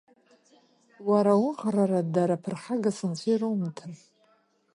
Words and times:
Уара 1.09 1.33
уӷрара 1.45 2.01
дара 2.13 2.41
ԥырхагас 2.43 2.97
анцәа 3.05 3.29
ирумҭан. 3.31 3.91